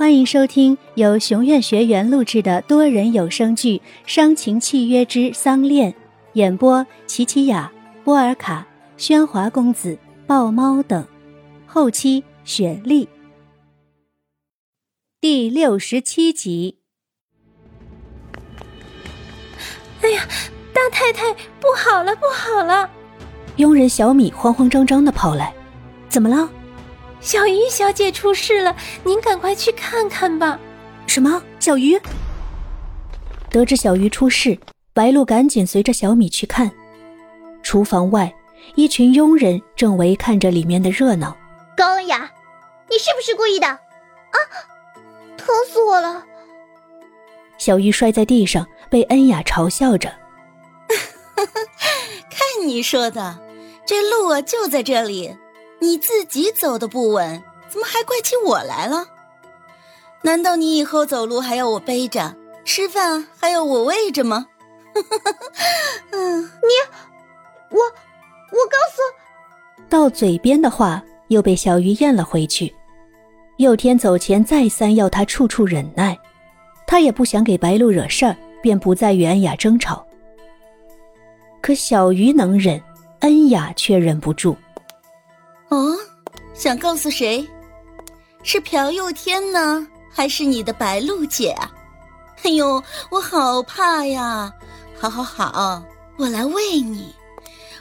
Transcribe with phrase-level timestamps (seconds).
[0.00, 5.92] 欢迎收听由熊院学员录制的多人有声剧《伤情契约之丧恋》，
[6.32, 7.70] 演播：琪琪雅、
[8.02, 8.66] 波尔卡、
[8.96, 11.06] 喧哗公子、豹猫等，
[11.66, 13.06] 后期雪莉。
[15.20, 16.78] 第六十七集。
[20.00, 20.26] 哎呀，
[20.72, 21.30] 大太太，
[21.60, 22.88] 不好了，不好了！
[23.56, 25.52] 佣人小米慌慌张张的跑来，
[26.08, 26.50] 怎么了？
[27.20, 28.74] 小鱼小姐出事了，
[29.04, 30.58] 您赶快去看看吧。
[31.06, 31.42] 什么？
[31.58, 32.00] 小鱼？
[33.50, 34.58] 得知小鱼出事，
[34.94, 36.70] 白露赶紧随着小米去看。
[37.62, 38.32] 厨房外，
[38.74, 41.36] 一群佣人正围看着里面的热闹。
[41.76, 42.30] 高恩雅，
[42.88, 43.66] 你是不是故意的？
[43.66, 44.36] 啊！
[45.36, 46.24] 疼死我了！
[47.58, 50.10] 小鱼摔在地上，被恩雅嘲笑着。
[52.30, 53.38] 看你说的，
[53.84, 55.36] 这路啊就在这里。
[55.80, 59.06] 你自己走的不稳，怎么还怪起我来了？
[60.22, 64.46] 难道你以后走路还要我背着，吃饭还要我喂着吗？
[66.10, 66.68] 嗯， 你，
[67.70, 69.00] 我，我告诉……
[69.88, 72.72] 到嘴边的话又被小鱼咽了回去。
[73.56, 76.18] 佑天走前再三要他处处忍耐，
[76.86, 80.06] 他也不想给白露惹事儿，便不再与恩雅争吵。
[81.62, 82.82] 可小鱼能忍，
[83.20, 84.56] 恩雅却忍不住。
[86.60, 87.48] 哦，想告诉谁？
[88.42, 91.72] 是朴佑天呢，还是你的白露姐啊？
[92.42, 94.52] 哎呦，我好怕呀！
[94.98, 95.82] 好好好，
[96.18, 97.14] 我来喂你，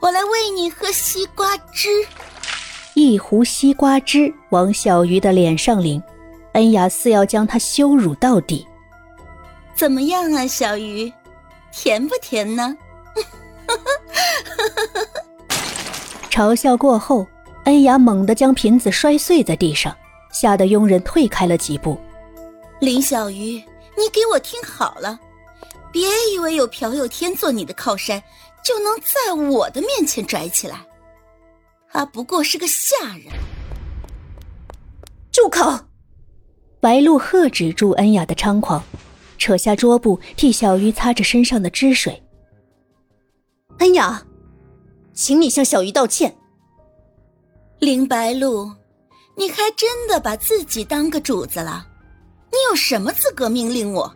[0.00, 1.88] 我来喂你喝西瓜汁。
[2.92, 6.02] 一壶西瓜汁往小鱼的脸上淋，
[6.52, 8.66] 恩雅似要将他羞辱到底。
[9.74, 11.10] 怎么样啊，小鱼，
[11.72, 12.76] 甜不甜呢？
[16.30, 17.26] 嘲笑过后。
[17.66, 19.94] 恩雅猛地将瓶子摔碎在地上，
[20.32, 21.98] 吓得佣人退开了几步。
[22.80, 23.54] 林小鱼，
[23.96, 25.18] 你给我听好了，
[25.92, 28.22] 别以为有朴有天做你的靠山，
[28.64, 30.80] 就能在我的面前拽起来。
[31.90, 33.24] 他不过是个下人。
[35.32, 35.80] 住口！
[36.78, 38.80] 白露喝止住恩雅的猖狂，
[39.38, 42.22] 扯下桌布替小鱼擦着身上的汁水。
[43.78, 44.22] 恩雅，
[45.12, 46.36] 请你向小鱼道歉。
[47.78, 48.72] 林白露，
[49.36, 51.86] 你还真的把自己当个主子了？
[52.50, 54.14] 你有什么资格命令我？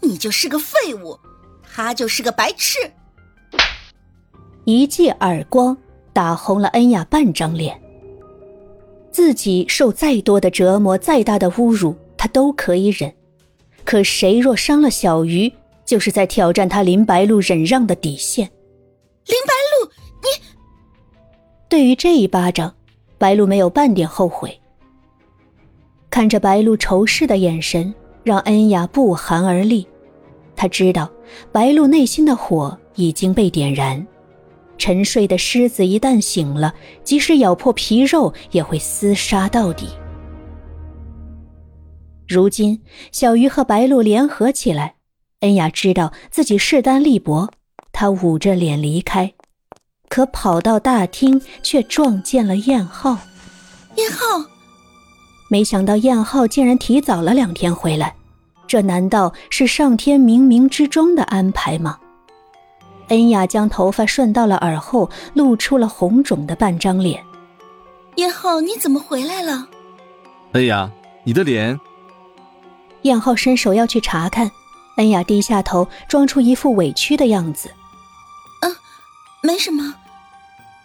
[0.00, 1.18] 你就是个废物，
[1.62, 2.78] 他就是个白痴。
[4.64, 5.74] 一记耳光
[6.12, 7.80] 打红了恩雅半张脸。
[9.10, 13.10] 自己受再多的折磨，再大的侮辱，他都可以忍。
[13.86, 15.50] 可谁若伤了小鱼，
[15.86, 18.50] 就是在挑战他林白露忍让的底线。
[19.26, 20.44] 林白露，你
[21.70, 22.74] 对于这一巴掌。
[23.22, 24.60] 白露没有半点后悔，
[26.10, 27.94] 看着白露仇视的眼神，
[28.24, 29.86] 让恩雅不寒而栗。
[30.56, 31.08] 他知道
[31.52, 34.04] 白露内心的火已经被点燃，
[34.76, 36.74] 沉睡的狮子一旦醒了，
[37.04, 39.86] 即使咬破皮肉，也会厮杀到底。
[42.26, 44.96] 如今小鱼和白露联合起来，
[45.42, 47.48] 恩雅知道自己势单力薄，
[47.92, 49.32] 她捂着脸离开。
[50.12, 53.16] 可跑到大厅，却撞见了燕浩。
[53.94, 54.44] 燕浩，
[55.48, 58.14] 没想到燕浩竟然提早了两天回来，
[58.66, 61.98] 这难道是上天冥冥之中的安排吗？
[63.08, 67.24] 恩雅将头发顺到了耳后，露出了红肿的半张脸。
[68.16, 69.66] 燕浩，你怎么回来了？
[70.52, 70.90] 恩雅，
[71.24, 71.80] 你的脸。
[73.00, 74.50] 燕浩伸手要去查看，
[74.98, 77.70] 恩雅低下头，装出一副委屈的样子。
[79.42, 79.94] 嗯，没什么。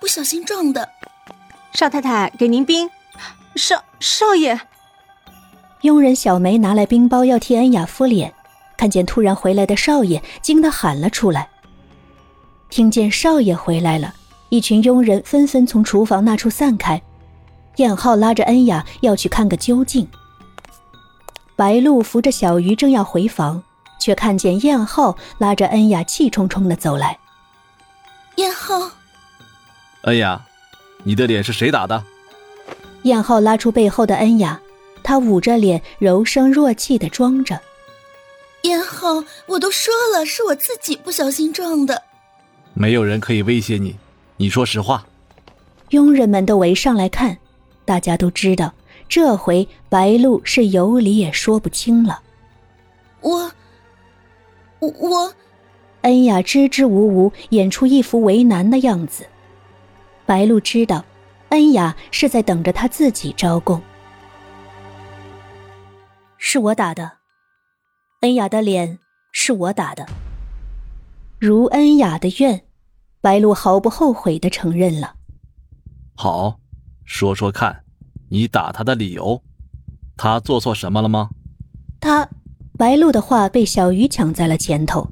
[0.00, 0.88] 不小心撞的，
[1.72, 2.88] 少太太给您冰。
[3.56, 4.58] 少少爷，
[5.82, 8.32] 佣人小梅拿来冰包要替恩雅敷脸，
[8.76, 11.48] 看见突然回来的少爷，惊得喊了出来。
[12.70, 14.14] 听见少爷回来了，
[14.48, 17.00] 一群佣人纷纷从厨房那处散开。
[17.76, 20.08] 燕浩拉着恩雅要去看个究竟。
[21.54, 23.62] 白露扶着小鱼正要回房，
[24.00, 27.18] 却看见燕浩拉着恩雅气冲冲的走来。
[28.36, 28.90] 燕浩。
[30.02, 30.40] 恩雅，
[31.04, 32.02] 你的脸是谁打的？
[33.02, 34.60] 燕浩拉出背后的恩雅，
[35.02, 37.60] 他捂着脸，柔声弱气的装着。
[38.62, 42.02] 燕浩，我都说了，是我自己不小心撞的。
[42.74, 43.96] 没有人可以威胁你，
[44.36, 45.04] 你说实话。
[45.90, 47.36] 佣人们都围上来看，
[47.84, 48.72] 大家都知道，
[49.08, 52.20] 这回白露是有理也说不清了。
[53.20, 53.50] 我，
[54.78, 55.34] 我，
[56.02, 59.26] 恩雅支支吾吾，演出一副为难的样子。
[60.26, 61.04] 白露知道，
[61.50, 63.80] 恩雅是在等着他自己招供。
[66.38, 67.12] 是我打的。
[68.22, 68.98] 恩雅的脸
[69.32, 70.06] 是我打的。
[71.38, 72.64] 如恩雅的愿，
[73.20, 75.14] 白露毫不后悔的承认了。
[76.14, 76.58] 好，
[77.04, 77.84] 说说看，
[78.28, 79.42] 你打他的理由，
[80.16, 81.30] 他做错什么了吗？
[82.00, 82.28] 他，
[82.76, 85.08] 白露的话被小鱼抢在了前头。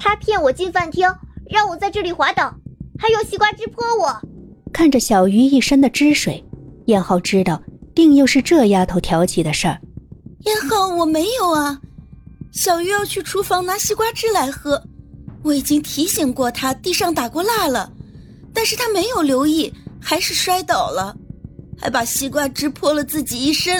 [0.00, 1.06] 他骗我进饭厅，
[1.48, 2.52] 让我在这里滑倒，
[2.98, 4.20] 还用西瓜汁泼我。
[4.72, 6.42] 看着小鱼一身的汁水，
[6.86, 7.62] 燕浩知道
[7.94, 9.78] 定又是这丫头挑起的事儿。
[10.46, 11.78] 燕浩，我没有啊。
[12.50, 14.82] 小鱼要去厨房拿西瓜汁来喝，
[15.42, 17.92] 我已经提醒过他地上打过蜡了，
[18.54, 21.14] 但是他没有留意，还是摔倒了，
[21.78, 23.78] 还把西瓜汁泼了自己一身。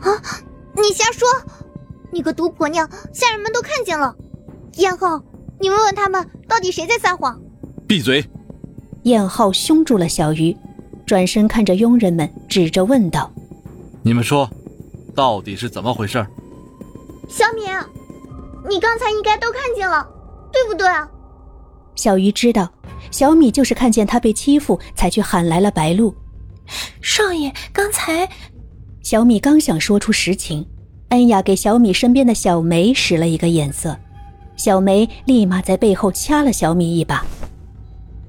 [0.00, 0.10] 啊！
[0.74, 1.28] 你瞎说！
[2.10, 4.14] 你个毒婆娘，下人们都看见了。
[4.78, 5.22] 燕浩。
[5.60, 7.40] 你问问他们，到底谁在撒谎？
[7.86, 8.24] 闭嘴！
[9.04, 10.56] 燕浩凶住了小鱼，
[11.06, 13.30] 转身看着佣人们，指着问道
[14.02, 14.48] ：“你们说，
[15.14, 16.26] 到底是怎么回事？”
[17.28, 17.62] 小米，
[18.68, 20.06] 你刚才应该都看见了，
[20.52, 20.86] 对不对？
[21.94, 22.70] 小鱼知道，
[23.10, 26.14] 小米就是看见他被欺负，才去喊来了白露。
[27.00, 28.28] 少爷，刚才……
[29.02, 30.66] 小米刚想说出实情，
[31.10, 33.96] 恩雅给小米身边的小梅使了一个眼色。
[34.56, 37.24] 小梅立马在背后掐了小米一把，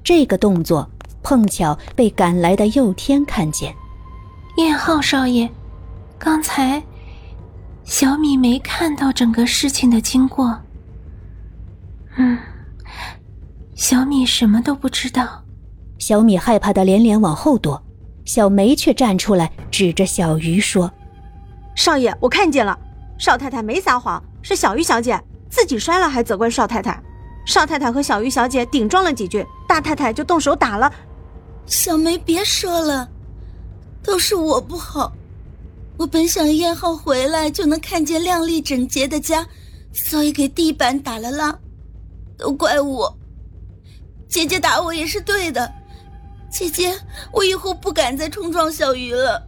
[0.04, 0.89] 这个动作
[1.22, 3.74] 碰巧被赶来的佑天看见。
[4.57, 5.50] 燕浩少爷，
[6.18, 6.81] 刚才
[7.83, 10.60] 小米没看到整个事情的经过。
[12.18, 12.38] 嗯，
[13.75, 15.44] 小米什么都不知道。
[16.00, 17.81] 小米害怕的连连往后躲，
[18.24, 20.92] 小梅却站出来指着小鱼说
[21.75, 22.77] ：“少爷，我看见了，
[23.18, 27.01] 少太太没撒谎，是小鱼小姐。”自己摔了还责怪少太太，
[27.45, 30.92] 少太太和小鱼小姐顶撞了几句，大太太就动手打了。
[31.65, 33.09] 小梅，别说了，
[34.03, 35.12] 都是我不好。
[35.97, 39.47] 我本想燕浩回来就能看见亮丽整洁的家，
[39.94, 41.57] 所以给地板打了蜡，
[42.38, 43.18] 都怪我。
[44.27, 45.71] 姐姐打我也是对的，
[46.51, 46.94] 姐姐，
[47.31, 49.41] 我以后不敢再冲撞小鱼了。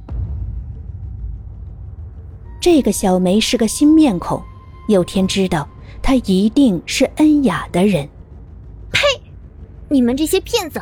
[2.62, 4.42] 这个小梅是个新面孔，
[4.88, 5.68] 有天知道。
[6.02, 8.08] 他一定是恩雅的人。
[8.92, 9.02] 呸！
[9.90, 10.82] 你们这些骗子！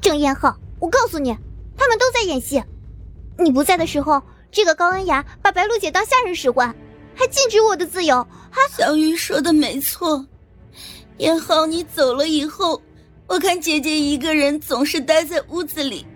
[0.00, 1.36] 郑燕浩，我告诉你，
[1.76, 2.62] 他们都在演戏。
[3.38, 6.74] 你不在的时候，这个高恩雅把白露姐当下人使唤，
[7.14, 8.26] 还禁止我的自由。
[8.50, 10.24] 还小鱼说的没错，
[11.18, 12.80] 燕浩，你走了以后，
[13.26, 16.06] 我看姐姐一个人总是待在屋子里，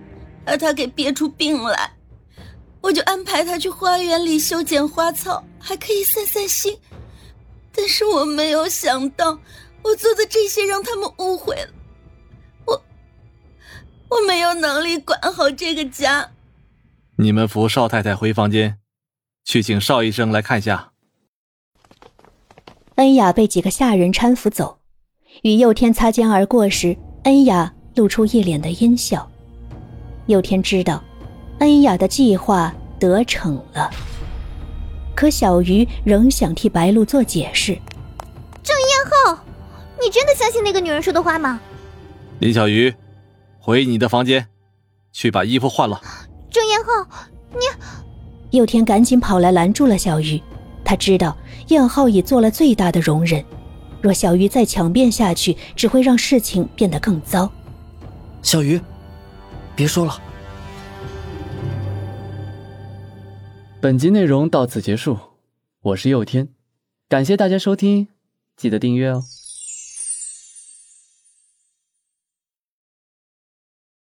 [0.45, 1.93] 把她给憋出病来，
[2.81, 6.77] 我就安排她去花园里修剪花草，还可以散散心。
[7.75, 9.39] 但是我没有想到，
[9.83, 11.69] 我做的这些让他们误会了。
[12.67, 12.83] 我
[14.09, 16.31] 我没有能力管好这个家。
[17.17, 18.79] 你们扶少太太回房间，
[19.45, 20.93] 去请邵医生来看下。
[22.97, 24.79] 恩雅被几个下人搀扶走，
[25.43, 29.31] 与佑天擦肩而过时，恩雅露出一脸的阴笑。
[30.27, 31.03] 佑天知道，
[31.61, 33.91] 恩雅的计划得逞了。
[35.21, 37.79] 可小鱼仍想替白露做解释。
[38.63, 39.45] 郑燕浩，
[40.03, 41.61] 你真的相信那个女人说的话吗？
[42.39, 42.95] 林小鱼，
[43.59, 44.47] 回你的房间，
[45.13, 46.01] 去把衣服换了。
[46.51, 47.07] 郑燕浩，
[47.51, 47.59] 你……
[48.57, 50.41] 佑天赶紧跑来拦住了小鱼。
[50.83, 51.37] 他知道
[51.69, 53.45] 燕浩已做了最大的容忍，
[54.01, 57.53] 若小鱼再强辩下去，只会让事情变得更糟。
[58.41, 58.81] 小鱼，
[59.77, 60.19] 别说了。
[63.83, 65.17] 本集内容到此结束，
[65.81, 66.49] 我是佑天，
[67.09, 68.09] 感谢大家收听，
[68.55, 69.23] 记得订阅哦。